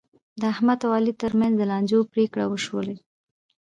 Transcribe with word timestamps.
د 0.39 0.41
احمد 0.53 0.79
او 0.85 0.91
علي 0.97 1.13
ترمنځ 1.21 1.53
د 1.57 1.61
لانجو 1.71 1.99
پرېکړې 2.13 2.45
وشولې. 2.47 2.95